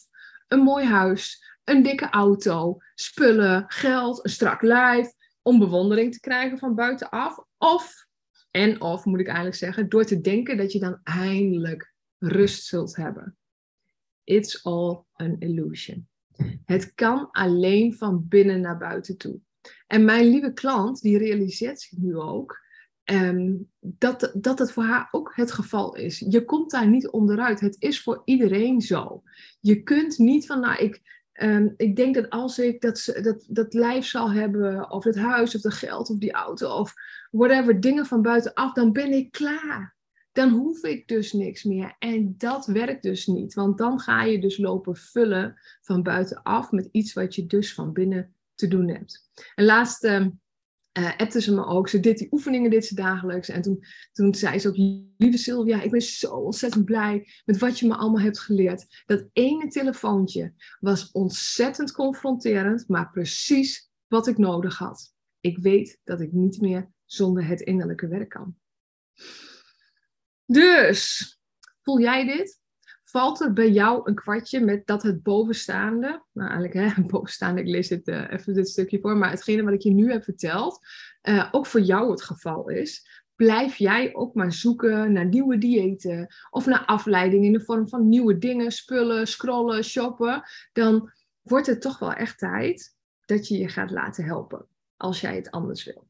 een 0.49 0.61
mooi 0.61 0.85
huis, 0.85 1.55
een 1.65 1.83
dikke 1.83 2.11
auto, 2.11 2.77
spullen, 2.95 3.65
geld, 3.69 4.25
een 4.25 4.31
strak 4.31 4.63
lijf, 4.63 5.13
om 5.43 5.59
bewondering 5.59 6.13
te 6.13 6.21
krijgen 6.21 6.59
van 6.59 6.75
buitenaf, 6.75 7.39
of, 7.59 8.07
en 8.51 8.81
of 8.81 9.05
moet 9.05 9.21
ik 9.21 9.27
eigenlijk 9.27 9.57
zeggen, 9.57 9.89
door 9.89 10.05
te 10.05 10.21
denken 10.21 10.57
dat 10.57 10.73
je 10.73 10.79
dan 10.79 11.01
eindelijk 11.03 11.95
rust 12.19 12.65
zult 12.65 12.97
hebben. 12.97 13.37
It's 14.27 14.65
all 14.65 15.05
an 15.13 15.37
illusion. 15.39 16.09
Het 16.65 16.95
kan 16.95 17.31
alleen 17.31 17.95
van 17.95 18.29
binnen 18.29 18.61
naar 18.61 18.79
buiten 18.79 19.17
toe. 19.17 19.41
En 19.87 20.05
mijn 20.05 20.27
lieve 20.27 20.53
klant, 20.53 21.01
die 21.01 21.19
realiseert 21.19 21.81
zich 21.81 21.99
nu 21.99 22.17
ook 22.17 22.65
um, 23.05 23.71
dat, 23.81 24.31
dat 24.35 24.59
het 24.59 24.73
voor 24.73 24.85
haar 24.85 25.09
ook 25.11 25.33
het 25.35 25.53
geval 25.53 25.97
is. 25.97 26.25
Je 26.29 26.45
komt 26.45 26.71
daar 26.71 26.89
niet 26.89 27.09
onderuit. 27.09 27.61
Het 27.61 27.77
is 27.79 28.03
voor 28.03 28.23
iedereen 28.25 28.81
zo. 28.81 29.23
Je 29.61 29.83
kunt 29.83 30.19
niet 30.19 30.47
van, 30.47 30.61
nou, 30.61 30.77
ik, 30.77 31.03
Ehm, 31.37 31.69
ik 31.77 31.97
denk 31.97 32.15
dat 32.15 32.31
als 32.31 32.59
ik 32.59 32.81
dat, 32.81 33.13
dat, 33.23 33.47
dat 33.49 33.75
lijf 33.75 34.07
zal 34.07 34.33
hebben, 34.33 34.91
of 34.91 35.05
het 35.05 35.17
huis, 35.17 35.55
of 35.55 35.63
het 35.63 35.75
geld, 35.75 36.11
of 36.11 36.19
die 36.19 36.33
auto, 36.33 36.79
of 36.79 36.95
whatever, 37.31 37.81
dingen 37.81 38.07
van 38.07 38.23
buitenaf, 38.23 38.73
dan 38.73 38.93
ben 38.93 39.13
ik 39.13 39.31
klaar. 39.31 39.96
Dan 40.37 40.51
hoef 40.51 40.83
ik 40.83 41.09
dus 41.09 41.33
niks 41.33 41.65
meer. 41.65 41.97
En 41.99 42.35
dat 42.39 42.67
werkt 42.67 43.03
dus 43.03 43.27
niet, 43.27 43.55
want 43.55 43.79
dan 43.79 44.01
ga 44.01 44.23
je 44.23 44.41
dus 44.41 44.59
lopen 44.59 44.97
vullen 44.97 45.61
van 45.81 46.03
buitenaf 46.03 46.71
met 46.71 46.89
iets 46.93 47.13
wat 47.13 47.35
je 47.35 47.47
dus 47.47 47.75
van 47.75 47.93
binnen 47.93 48.35
te 48.55 48.69
doen 48.69 48.89
hebt. 48.89 49.31
En 49.55 49.65
laatst 49.65 50.05
uh, 50.05 50.27
appte 51.17 51.41
ze 51.41 51.55
me 51.55 51.65
ook, 51.65 51.89
ze 51.89 52.01
deed 52.01 52.19
die 52.19 52.33
oefeningen 52.33 52.71
dit 52.71 52.85
ze 52.85 52.95
dagelijks. 52.95 53.49
En 53.49 53.63
toen, 53.63 53.85
toen 54.13 54.35
zei 54.35 54.59
ze 54.59 54.69
ook, 54.69 54.77
lieve 55.17 55.39
Sylvia, 55.39 55.83
ik 55.83 55.91
ben 55.91 56.03
zo 56.03 56.35
ontzettend 56.35 56.85
blij 56.85 57.29
met 57.45 57.59
wat 57.59 57.79
je 57.79 57.87
me 57.87 57.95
allemaal 57.95 58.23
hebt 58.23 58.41
geleerd. 58.41 59.03
Dat 59.07 59.29
ene 59.33 59.69
telefoontje 59.69 60.55
was 60.81 61.11
ontzettend 61.13 61.93
confronterend, 61.93 62.89
maar 62.89 63.11
precies 63.11 63.91
wat 64.07 64.27
ik 64.27 64.39
nodig 64.39 64.79
had. 64.79 65.15
Ik 65.41 65.59
weet 65.59 66.01
dat 66.05 66.21
ik 66.21 66.33
niet 66.33 66.61
meer 66.61 66.91
zonder 67.05 67.47
het 67.47 67.61
innerlijke 67.61 68.09
werk 68.09 68.29
kan. 68.29 68.57
Dus, 70.47 71.31
voel 71.83 72.01
jij 72.01 72.27
dit? 72.27 72.61
Valt 73.05 73.41
er 73.41 73.53
bij 73.53 73.71
jou 73.71 74.01
een 74.05 74.15
kwartje 74.15 74.61
met 74.61 74.87
dat 74.87 75.03
het 75.03 75.23
bovenstaande, 75.23 76.23
nou 76.33 76.51
eigenlijk 76.51 76.97
hè, 76.97 77.03
bovenstaande, 77.13 77.61
ik 77.61 77.67
lees 77.67 77.89
dit, 77.89 78.09
uh, 78.09 78.31
even 78.31 78.55
dit 78.55 78.69
stukje 78.69 79.01
voor, 79.01 79.17
maar 79.17 79.31
hetgene 79.31 79.63
wat 79.63 79.73
ik 79.73 79.83
je 79.83 79.91
nu 79.91 80.11
heb 80.11 80.25
verteld, 80.25 80.81
uh, 81.23 81.49
ook 81.51 81.67
voor 81.67 81.81
jou 81.81 82.11
het 82.11 82.23
geval 82.23 82.69
is, 82.69 83.25
blijf 83.37 83.77
jij 83.77 84.15
ook 84.15 84.35
maar 84.35 84.53
zoeken 84.53 85.13
naar 85.13 85.27
nieuwe 85.27 85.59
diëten 85.59 86.35
of 86.51 86.67
naar 86.67 86.85
afleiding 86.85 87.45
in 87.45 87.53
de 87.53 87.65
vorm 87.65 87.89
van 87.89 88.09
nieuwe 88.09 88.39
dingen, 88.39 88.73
spullen, 88.73 89.27
scrollen, 89.27 89.85
shoppen, 89.85 90.43
dan 90.73 91.11
wordt 91.43 91.67
het 91.67 91.81
toch 91.81 91.99
wel 91.99 92.13
echt 92.13 92.39
tijd 92.39 92.95
dat 93.25 93.49
je 93.49 93.59
je 93.59 93.69
gaat 93.69 93.91
laten 93.91 94.25
helpen 94.25 94.67
als 94.97 95.21
jij 95.21 95.37
het 95.37 95.51
anders 95.51 95.85
wil. 95.85 96.07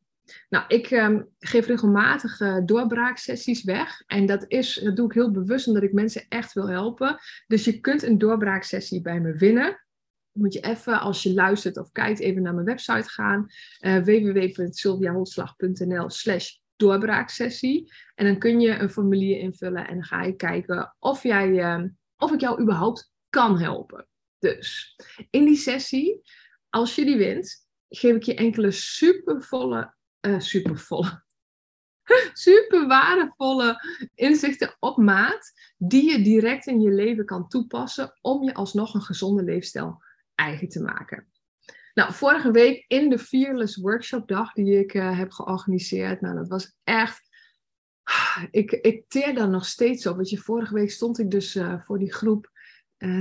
Nou, 0.49 0.65
ik 0.69 0.91
um, 0.91 1.29
geef 1.39 1.67
regelmatig 1.67 2.41
uh, 2.41 2.59
doorbraaksessies 2.65 3.65
weg. 3.65 4.03
En 4.07 4.27
dat, 4.27 4.45
is, 4.49 4.75
dat 4.75 4.97
doe 4.97 5.07
ik 5.07 5.13
heel 5.13 5.31
bewust 5.31 5.67
omdat 5.67 5.83
ik 5.83 5.93
mensen 5.93 6.27
echt 6.29 6.53
wil 6.53 6.69
helpen. 6.69 7.19
Dus 7.47 7.65
je 7.65 7.81
kunt 7.81 8.03
een 8.03 8.19
doorbraaksessie 8.19 9.01
bij 9.01 9.21
me 9.21 9.35
winnen. 9.35 9.85
Moet 10.33 10.53
je 10.53 10.61
even, 10.61 11.01
als 11.01 11.23
je 11.23 11.35
luistert 11.35 11.77
of 11.77 11.93
kijkt, 11.93 12.21
even 12.21 12.43
naar 12.43 12.55
mijn 12.55 12.67
website 12.67 13.09
gaan. 13.09 13.47
Uh, 13.81 13.99
www.sylviaholslag.nl 13.99 16.11
slash 16.11 16.51
doorbraaksessie. 16.77 17.93
En 18.15 18.27
dan 18.27 18.39
kun 18.39 18.61
je 18.61 18.79
een 18.79 18.91
formulier 18.91 19.39
invullen 19.39 19.89
en 19.89 19.95
dan 19.95 20.05
ga 20.05 20.23
je 20.23 20.37
kijken 20.37 20.97
of, 20.99 21.23
jij, 21.23 21.49
uh, 21.49 21.83
of 22.17 22.33
ik 22.33 22.41
jou 22.41 22.61
überhaupt 22.61 23.13
kan 23.29 23.59
helpen. 23.59 24.09
Dus 24.39 24.97
in 25.31 25.45
die 25.45 25.57
sessie, 25.57 26.21
als 26.69 26.95
je 26.95 27.05
die 27.05 27.17
wint, 27.17 27.67
geef 27.89 28.17
ik 28.17 28.23
je 28.23 28.35
enkele 28.35 28.71
supervolle 28.71 29.95
uh, 30.27 30.41
supervolle, 30.41 31.23
super 32.33 32.87
waardevolle 32.87 33.81
inzichten 34.15 34.77
op 34.79 34.97
maat, 34.97 35.53
die 35.77 36.11
je 36.11 36.23
direct 36.23 36.67
in 36.67 36.81
je 36.81 36.91
leven 36.91 37.25
kan 37.25 37.49
toepassen 37.49 38.19
om 38.21 38.43
je 38.43 38.55
alsnog 38.55 38.95
een 38.95 39.03
gezonde 39.03 39.43
leefstijl 39.43 40.03
eigen 40.35 40.69
te 40.69 40.83
maken. 40.83 41.27
Nou, 41.95 42.13
vorige 42.13 42.51
week 42.51 42.85
in 42.89 43.09
de 43.09 43.19
Fearless 43.19 43.77
Workshop 43.77 44.29
dag 44.29 44.53
die 44.53 44.79
ik 44.79 44.95
uh, 44.95 45.19
heb 45.19 45.31
georganiseerd, 45.31 46.21
nou, 46.21 46.37
dat 46.37 46.49
was 46.49 46.77
echt 46.85 47.29
ik, 48.51 48.73
ik 48.73 49.05
teer 49.09 49.35
daar 49.35 49.49
nog 49.49 49.67
steeds 49.67 50.07
op. 50.07 50.17
Want 50.17 50.31
je, 50.31 50.39
vorige 50.39 50.75
week 50.75 50.91
stond 50.91 51.19
ik 51.19 51.31
dus 51.31 51.57
uh, 51.57 51.83
voor 51.83 51.99
die 51.99 52.13
groep 52.13 52.55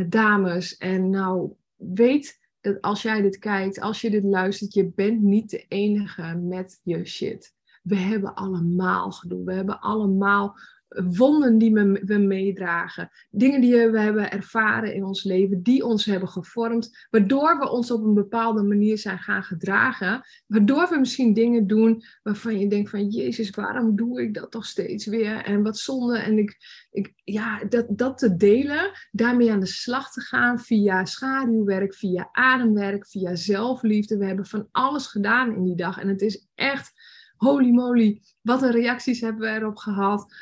dames. 0.07 0.77
En 0.77 1.09
nou, 1.09 1.53
weet 1.75 2.39
dat 2.65 2.81
als 2.81 3.01
jij 3.01 3.21
dit 3.21 3.37
kijkt, 3.37 3.79
als 3.79 4.01
je 4.01 4.09
dit 4.09 4.23
luistert, 4.23 4.73
je 4.73 4.91
bent 4.95 5.21
niet 5.21 5.49
de 5.49 5.65
enige 5.67 6.35
met 6.35 6.79
je 6.83 7.05
shit. 7.05 7.53
We 7.83 7.95
hebben 7.95 8.35
allemaal 8.35 9.11
gedoe. 9.11 9.43
We 9.43 9.53
hebben 9.53 9.79
allemaal 9.79 10.57
wonden 11.03 11.57
die 11.57 11.73
we, 11.73 12.17
meedragen. 12.17 13.09
Dingen 13.29 13.61
die 13.61 13.87
we 13.87 13.99
hebben 13.99 14.31
ervaren 14.31 14.93
in 14.93 15.03
ons 15.03 15.23
leven, 15.23 15.63
die 15.63 15.85
ons 15.85 16.05
hebben 16.05 16.29
gevormd, 16.29 17.07
waardoor 17.09 17.59
we 17.59 17.69
ons 17.69 17.91
op 17.91 18.03
een 18.03 18.13
bepaalde 18.13 18.63
manier 18.63 18.97
zijn 18.97 19.19
gaan 19.19 19.43
gedragen, 19.43 20.21
waardoor 20.47 20.89
we 20.89 20.97
misschien 20.97 21.33
dingen 21.33 21.67
doen 21.67 22.03
waarvan 22.23 22.59
je 22.59 22.67
denkt 22.67 22.89
van, 22.89 23.07
Jezus, 23.07 23.49
waarom 23.49 23.95
doe 23.95 24.21
ik 24.21 24.33
dat 24.33 24.51
toch 24.51 24.65
steeds 24.65 25.05
weer? 25.05 25.43
En 25.43 25.63
wat 25.63 25.77
zonde. 25.77 26.17
En 26.17 26.37
ik, 26.37 26.57
ik, 26.91 27.13
ja, 27.23 27.63
dat, 27.63 27.85
dat 27.89 28.17
te 28.17 28.35
delen, 28.35 28.91
daarmee 29.11 29.51
aan 29.51 29.59
de 29.59 29.65
slag 29.65 30.11
te 30.11 30.21
gaan 30.21 30.59
via 30.59 31.05
schaduwwerk, 31.05 31.93
via 31.93 32.29
ademwerk, 32.31 33.07
via 33.07 33.35
zelfliefde. 33.35 34.17
We 34.17 34.25
hebben 34.25 34.45
van 34.45 34.67
alles 34.71 35.07
gedaan 35.07 35.55
in 35.55 35.63
die 35.63 35.75
dag 35.75 35.99
en 35.99 36.07
het 36.07 36.21
is 36.21 36.47
echt 36.55 36.93
holy 37.35 37.69
moly, 37.69 38.21
wat 38.41 38.61
een 38.61 38.71
reacties 38.71 39.21
hebben 39.21 39.41
we 39.41 39.59
erop 39.59 39.77
gehad 39.77 40.33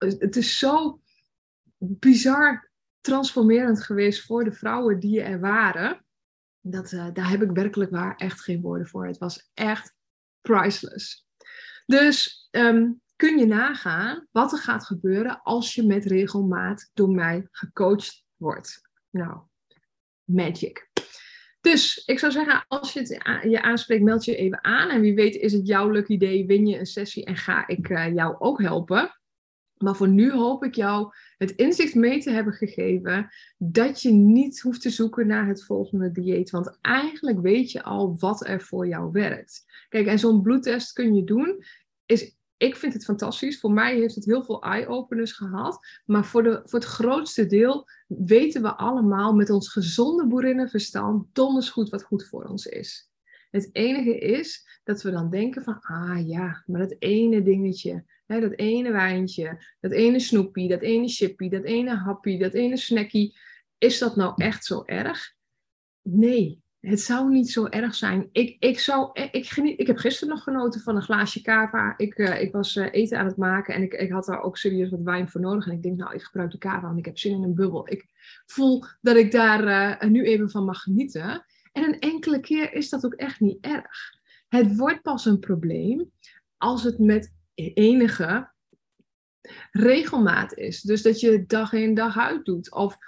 het 0.00 0.36
is 0.36 0.58
zo 0.58 1.00
bizar 1.78 2.70
transformerend 3.00 3.82
geweest 3.82 4.26
voor 4.26 4.44
de 4.44 4.52
vrouwen 4.52 5.00
die 5.00 5.20
er 5.20 5.40
waren. 5.40 6.04
Dat, 6.60 6.92
uh, 6.92 7.06
daar 7.12 7.30
heb 7.30 7.42
ik 7.42 7.50
werkelijk 7.50 7.90
waar 7.90 8.16
echt 8.16 8.40
geen 8.40 8.60
woorden 8.60 8.86
voor. 8.86 9.06
Het 9.06 9.18
was 9.18 9.50
echt 9.54 9.94
priceless. 10.40 11.26
Dus 11.86 12.48
um, 12.50 13.00
kun 13.16 13.38
je 13.38 13.46
nagaan 13.46 14.26
wat 14.30 14.52
er 14.52 14.58
gaat 14.58 14.86
gebeuren 14.86 15.42
als 15.42 15.74
je 15.74 15.86
met 15.86 16.04
regelmaat 16.04 16.90
door 16.94 17.10
mij 17.10 17.48
gecoacht 17.50 18.24
wordt. 18.36 18.80
Nou, 19.10 19.40
magic. 20.24 20.88
Dus 21.60 22.04
ik 22.04 22.18
zou 22.18 22.32
zeggen, 22.32 22.64
als 22.68 22.92
je 22.92 23.00
het 23.00 23.08
je 23.50 23.62
aanspreekt, 23.62 24.02
meld 24.02 24.24
je 24.24 24.36
even 24.36 24.64
aan. 24.64 24.88
En 24.88 25.00
wie 25.00 25.14
weet 25.14 25.34
is 25.34 25.52
het 25.52 25.66
jouw 25.66 25.90
lucky 25.90 26.12
idee, 26.12 26.46
win 26.46 26.66
je 26.66 26.78
een 26.78 26.86
sessie 26.86 27.24
en 27.24 27.36
ga 27.36 27.66
ik 27.66 27.88
uh, 27.88 28.14
jou 28.14 28.36
ook 28.38 28.60
helpen. 28.62 29.19
Maar 29.82 29.96
voor 29.96 30.08
nu 30.08 30.32
hoop 30.32 30.64
ik 30.64 30.74
jou 30.74 31.12
het 31.38 31.50
inzicht 31.50 31.94
mee 31.94 32.20
te 32.20 32.30
hebben 32.30 32.52
gegeven 32.52 33.28
dat 33.58 34.02
je 34.02 34.10
niet 34.10 34.60
hoeft 34.60 34.82
te 34.82 34.90
zoeken 34.90 35.26
naar 35.26 35.46
het 35.46 35.64
volgende 35.64 36.12
dieet. 36.12 36.50
Want 36.50 36.78
eigenlijk 36.80 37.40
weet 37.40 37.72
je 37.72 37.82
al 37.82 38.16
wat 38.18 38.46
er 38.46 38.60
voor 38.60 38.86
jou 38.86 39.12
werkt. 39.12 39.64
Kijk, 39.88 40.06
en 40.06 40.18
zo'n 40.18 40.42
bloedtest 40.42 40.92
kun 40.92 41.14
je 41.14 41.24
doen. 41.24 41.64
Is, 42.06 42.36
ik 42.56 42.76
vind 42.76 42.92
het 42.92 43.04
fantastisch. 43.04 43.60
Voor 43.60 43.72
mij 43.72 43.96
heeft 43.96 44.14
het 44.14 44.24
heel 44.24 44.44
veel 44.44 44.62
eye-openers 44.62 45.32
gehad. 45.32 45.78
Maar 46.04 46.24
voor, 46.24 46.42
de, 46.42 46.60
voor 46.64 46.78
het 46.78 46.88
grootste 46.88 47.46
deel 47.46 47.88
weten 48.06 48.62
we 48.62 48.74
allemaal 48.74 49.34
met 49.34 49.50
ons 49.50 49.72
gezonde 49.72 50.26
boerinnenverstand 50.26 51.26
donders 51.32 51.70
goed 51.70 51.88
wat 51.88 52.02
goed 52.02 52.26
voor 52.26 52.44
ons 52.44 52.66
is. 52.66 53.10
Het 53.50 53.68
enige 53.72 54.18
is 54.18 54.80
dat 54.84 55.02
we 55.02 55.10
dan 55.10 55.30
denken 55.30 55.62
van, 55.62 55.80
ah 55.80 56.28
ja, 56.28 56.62
maar 56.66 56.80
dat 56.80 56.96
ene 56.98 57.42
dingetje, 57.42 58.04
dat 58.38 58.52
ene 58.52 58.92
wijntje, 58.92 59.64
dat 59.80 59.92
ene 59.92 60.20
snoepie, 60.20 60.68
dat 60.68 60.80
ene 60.80 61.08
chippy, 61.08 61.48
dat 61.48 61.64
ene 61.64 61.94
happy, 61.96 62.38
dat 62.38 62.52
ene 62.52 62.76
snackie, 62.76 63.38
is 63.78 63.98
dat 63.98 64.16
nou 64.16 64.32
echt 64.36 64.64
zo 64.64 64.82
erg? 64.84 65.34
Nee, 66.02 66.62
het 66.80 67.00
zou 67.00 67.30
niet 67.30 67.50
zo 67.50 67.66
erg 67.66 67.94
zijn. 67.94 68.28
Ik, 68.32 68.56
ik, 68.58 68.78
zou, 68.78 69.10
e, 69.12 69.28
ik, 69.30 69.46
geniet, 69.46 69.80
ik 69.80 69.86
heb 69.86 69.96
gisteren 69.96 70.34
nog 70.34 70.42
genoten 70.42 70.80
van 70.80 70.96
een 70.96 71.02
glaasje 71.02 71.42
kava. 71.42 71.94
Ik, 71.96 72.18
uh, 72.18 72.40
ik 72.40 72.52
was 72.52 72.76
uh, 72.76 72.88
eten 72.90 73.18
aan 73.18 73.26
het 73.26 73.36
maken 73.36 73.74
en 73.74 73.82
ik, 73.82 73.92
ik 73.92 74.10
had 74.10 74.24
daar 74.24 74.42
ook 74.42 74.56
serieus 74.56 74.90
wat 74.90 75.02
wijn 75.02 75.28
voor 75.28 75.40
nodig. 75.40 75.66
En 75.66 75.72
ik 75.72 75.82
denk, 75.82 75.96
nou, 75.96 76.14
ik 76.14 76.22
gebruik 76.22 76.50
de 76.50 76.58
kava, 76.58 76.86
want 76.86 76.98
ik 76.98 77.04
heb 77.04 77.18
zin 77.18 77.32
in 77.32 77.42
een 77.42 77.54
bubbel. 77.54 77.88
Ik 77.88 78.06
voel 78.46 78.84
dat 79.00 79.16
ik 79.16 79.32
daar 79.32 80.10
nu 80.10 80.24
even 80.24 80.50
van 80.50 80.64
mag 80.64 80.82
genieten. 80.82 81.44
En 81.72 81.84
een 81.84 81.98
enkele 81.98 82.40
keer 82.40 82.72
is 82.72 82.88
dat 82.88 83.04
ook 83.04 83.14
echt 83.14 83.40
niet 83.40 83.64
erg. 83.64 84.18
Het 84.48 84.76
wordt 84.76 85.02
pas 85.02 85.24
een 85.24 85.38
probleem 85.38 86.10
als 86.56 86.82
het 86.82 86.98
met 86.98 87.32
enige 87.74 88.50
regelmaat 89.70 90.54
is. 90.54 90.80
Dus 90.80 91.02
dat 91.02 91.20
je 91.20 91.44
dag 91.46 91.72
in 91.72 91.94
dag 91.94 92.18
uit 92.18 92.44
doet. 92.44 92.72
Of 92.72 92.98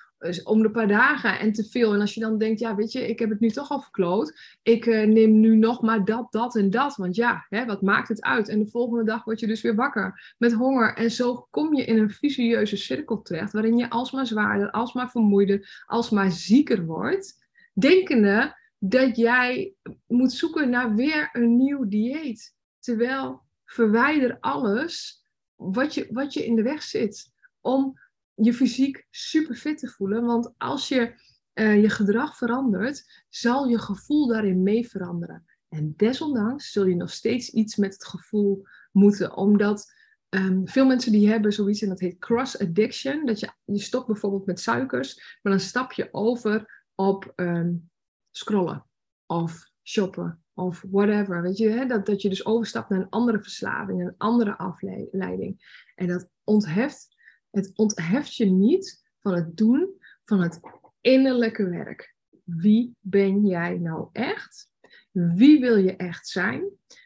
om 0.45 0.63
de 0.63 0.71
paar 0.71 0.89
dagen 0.89 1.39
en 1.39 1.53
te 1.53 1.65
veel. 1.65 1.95
En 1.95 2.01
als 2.01 2.15
je 2.15 2.21
dan 2.21 2.39
denkt, 2.39 2.61
ja, 2.61 2.75
weet 2.75 2.93
je, 2.93 3.09
ik 3.09 3.19
heb 3.19 3.31
het 3.31 3.41
nu 3.41 3.51
toch 3.51 3.71
al 3.71 3.81
verkloot. 3.81 4.59
Ik 4.63 4.87
uh, 4.87 5.07
neem 5.07 5.41
nu 5.41 5.57
nog 5.57 5.83
maar 5.83 6.05
dat, 6.05 6.33
dat 6.33 6.57
en 6.57 6.71
dat. 6.71 6.97
Want 6.97 7.17
ja, 7.17 7.47
hè, 7.49 7.65
wat 7.65 7.83
maakt 7.83 8.09
het 8.09 8.23
uit? 8.23 8.49
En 8.49 8.59
de 8.59 8.67
volgende 8.67 9.05
dag 9.05 9.25
word 9.25 9.41
je 9.41 9.47
dus 9.47 9.63
weer 9.63 9.75
wakker 9.75 10.35
met 10.39 10.53
honger. 10.53 10.95
En 10.95 11.11
zo 11.11 11.47
kom 11.51 11.75
je 11.75 11.85
in 11.85 11.99
een 11.99 12.11
vicieuze 12.11 12.77
cirkel 12.77 13.23
terecht. 13.23 13.53
Waarin 13.53 13.77
je 13.77 13.91
alsmaar 13.91 14.27
zwaarder, 14.27 14.71
alsmaar 14.71 15.11
vermoeider, 15.11 15.83
alsmaar 15.87 16.31
zieker 16.31 16.85
wordt 16.85 17.41
denkende 17.75 18.57
dat 18.79 19.17
jij 19.17 19.75
moet 20.07 20.33
zoeken 20.33 20.71
naar 20.71 20.95
weer 20.95 21.29
een 21.33 21.57
nieuw 21.57 21.89
dieet. 21.89 22.55
Terwijl 22.79 23.43
verwijder 23.73 24.37
alles 24.41 25.25
wat 25.55 25.95
je, 25.95 26.09
wat 26.11 26.33
je 26.33 26.47
in 26.47 26.57
de 26.57 26.63
weg 26.63 26.83
zit 26.83 27.31
om 27.61 28.01
je 28.35 28.55
fysiek 28.55 29.07
super 29.11 29.55
fit 29.55 29.79
te 29.79 29.89
voelen. 29.89 30.25
Want 30.25 30.55
als 30.59 30.89
je 30.89 31.15
uh, 31.55 31.83
je 31.83 31.89
gedrag 31.89 32.37
verandert, 32.37 33.25
zal 33.29 33.69
je 33.69 33.79
gevoel 33.79 34.27
daarin 34.27 34.63
mee 34.63 34.89
veranderen. 34.89 35.45
En 35.69 35.95
desondanks 35.97 36.73
zul 36.73 36.87
je 36.87 36.97
nog 36.97 37.11
steeds 37.11 37.51
iets 37.51 37.77
met 37.77 37.93
het 37.93 38.05
gevoel 38.05 38.67
moeten, 38.93 39.37
omdat 39.37 39.93
um, 40.29 40.69
veel 40.69 40.87
mensen 40.87 41.13
die 41.13 41.29
hebben 41.29 41.53
zoiets 41.53 41.83
en 41.83 41.89
dat 41.89 42.01
heet 42.01 42.19
cross 42.19 42.59
addiction. 42.59 43.27
Dat 43.27 43.41
je, 43.41 43.53
je 43.65 43.79
stopt 43.79 44.07
bijvoorbeeld 44.07 44.47
met 44.47 44.61
suikers, 44.61 45.39
maar 45.43 45.53
dan 45.53 45.61
stap 45.61 45.93
je 45.93 46.09
over 46.13 46.85
op 46.95 47.33
um, 47.37 47.91
scrollen 48.31 48.87
of 49.27 49.71
shoppen 49.83 50.42
of 50.55 50.85
whatever. 50.91 51.43
Weet 51.43 51.57
je? 51.57 51.87
Dat, 51.87 52.07
dat 52.07 52.23
je 52.23 52.29
dus 52.29 52.47
overstapt 52.47 52.89
naar 52.89 53.01
een 53.01 53.09
andere 53.09 53.43
verslaving, 53.43 54.01
een 54.01 54.15
andere 54.17 54.57
afleiding. 54.57 55.81
En 55.95 56.07
dat 56.07 56.29
ontheft, 56.45 57.17
het 57.51 57.71
ontheft 57.75 58.37
je 58.37 58.45
niet 58.45 59.11
van 59.21 59.35
het 59.35 59.57
doen 59.57 60.01
van 60.25 60.41
het 60.41 60.61
innerlijke 61.01 61.69
werk. 61.69 62.15
Wie 62.45 62.97
ben 63.01 63.47
jij 63.47 63.79
nou 63.79 64.09
echt? 64.13 64.71
Wie 65.11 65.61
wil 65.61 65.77
je 65.77 65.97
echt 65.97 66.29
zijn? 66.29 66.65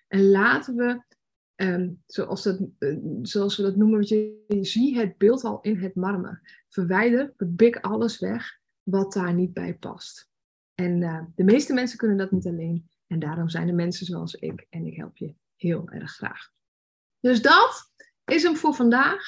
En 0.08 0.28
laten 0.30 0.74
we, 0.74 1.02
ehm, 1.54 1.90
zoals, 2.06 2.46
eh, 2.46 2.96
zoals 3.22 3.56
we 3.56 3.62
dat 3.62 3.76
noemen, 3.76 4.00
je, 4.00 4.44
je 4.48 4.64
zie 4.64 4.98
het 4.98 5.18
beeld 5.18 5.44
al 5.44 5.60
in 5.60 5.78
het 5.78 5.94
marmer. 5.94 6.64
Verwijder, 6.68 7.32
bebik 7.36 7.76
alles 7.76 8.18
weg 8.18 8.60
wat 8.82 9.12
daar 9.12 9.34
niet 9.34 9.52
bij 9.52 9.74
past. 9.74 10.28
En 10.74 11.00
uh, 11.00 11.22
de 11.34 11.44
meeste 11.44 11.74
mensen 11.74 11.98
kunnen 11.98 12.16
dat 12.16 12.30
niet 12.30 12.46
alleen. 12.46 12.88
En 13.06 13.18
daarom 13.18 13.48
zijn 13.48 13.68
er 13.68 13.74
mensen 13.74 14.06
zoals 14.06 14.34
ik. 14.34 14.66
En 14.70 14.86
ik 14.86 14.96
help 14.96 15.16
je 15.16 15.34
heel 15.56 15.88
erg 15.88 16.12
graag. 16.12 16.50
Dus 17.20 17.42
dat 17.42 17.92
is 18.24 18.42
hem 18.42 18.56
voor 18.56 18.74
vandaag. 18.74 19.22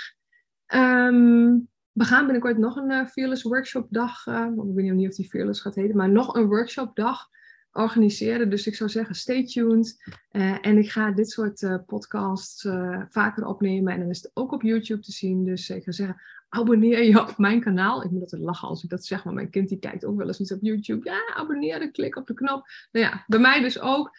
Um, 0.74 1.68
we 1.92 2.04
gaan 2.04 2.24
binnenkort 2.24 2.58
nog 2.58 2.76
een 2.76 2.90
uh, 2.90 3.06
Fearless 3.06 3.42
Workshop 3.42 3.86
dag, 3.90 4.26
uh, 4.26 4.46
ik 4.68 4.74
weet 4.74 4.92
niet 4.92 5.08
of 5.08 5.14
die 5.14 5.28
Fearless 5.28 5.60
gaat 5.60 5.74
heten, 5.74 5.96
maar 5.96 6.10
nog 6.10 6.34
een 6.34 6.46
workshop 6.46 6.96
dag 6.96 7.28
organiseren. 7.72 8.50
Dus 8.50 8.66
ik 8.66 8.74
zou 8.74 8.90
zeggen, 8.90 9.14
stay 9.14 9.46
tuned. 9.46 10.02
Uh, 10.32 10.66
en 10.66 10.78
ik 10.78 10.90
ga 10.90 11.10
dit 11.10 11.30
soort 11.30 11.86
podcasts 11.86 12.68
vaker 13.08 13.46
opnemen 13.46 13.92
en 13.92 14.00
dan 14.00 14.10
is 14.10 14.22
het 14.22 14.30
ook 14.34 14.52
op 14.52 14.62
YouTube 14.62 15.00
te 15.00 15.12
zien. 15.12 15.44
Dus 15.44 15.70
ik 15.70 15.84
ga 15.84 15.92
zeggen, 15.92 16.20
abonneer 16.48 17.02
je 17.02 17.20
op 17.20 17.38
mijn 17.38 17.60
kanaal. 17.60 18.04
Ik 18.04 18.10
moet 18.10 18.20
altijd 18.20 18.42
lachen 18.42 18.68
als 18.68 18.82
ik 18.82 18.90
dat 18.90 19.04
zeg, 19.04 19.24
maar 19.24 19.34
mijn 19.34 19.50
kind 19.50 19.68
die 19.68 19.78
kijkt 19.78 20.04
ook 20.04 20.16
wel 20.16 20.26
eens 20.26 20.40
iets 20.40 20.52
op 20.52 20.62
YouTube. 20.62 21.10
Ja, 21.10 21.34
abonneren, 21.34 21.92
klik 21.92 22.16
op 22.16 22.26
de 22.26 22.34
knop. 22.34 22.66
Nou 22.92 23.06
ja, 23.06 23.24
bij 23.26 23.38
mij 23.38 23.60
dus 23.60 23.80
ook. 23.80 24.10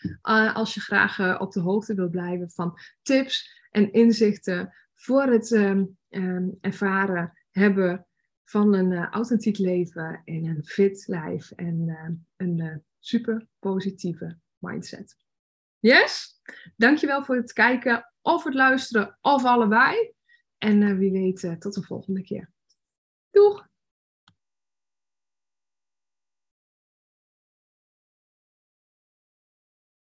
als 0.54 0.74
je 0.74 0.80
graag 0.80 1.40
op 1.40 1.52
de 1.52 1.60
hoogte 1.60 1.94
wilt 1.94 2.12
blijven 2.12 2.52
van 2.52 2.80
tips 3.02 3.58
en 3.72 3.92
inzichten 3.94 4.74
voor 4.94 5.24
het 5.24 5.52
um, 5.52 5.98
um, 6.10 6.58
ervaren 6.62 7.34
hebben 7.52 8.08
van 8.44 8.74
een 8.74 8.92
uh, 8.92 9.08
authentiek 9.10 9.58
leven 9.58 10.22
en 10.26 10.46
een 10.46 10.64
fit 10.64 11.04
lijf 11.08 11.52
en 11.52 11.88
uh, 11.88 12.10
een 12.38 12.84
super 13.00 13.48
positieve 13.60 14.38
mindset. 14.58 15.18
Yes? 15.80 16.42
Dankjewel 16.76 17.24
voor 17.24 17.36
het 17.36 17.54
kijken 17.54 18.14
of 18.22 18.44
het 18.44 18.54
luisteren 18.54 19.18
of 19.22 19.46
allebei. 19.46 20.14
En 20.60 20.98
wie 20.98 21.12
weet 21.12 21.56
tot 21.60 21.74
de 21.74 21.82
volgende 21.84 22.22
keer. 22.22 22.50
Doeg! 23.32 23.69